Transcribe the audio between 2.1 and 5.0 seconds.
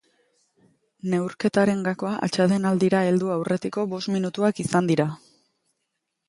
atsedenaldira heldu aurretiko bost minutuak izan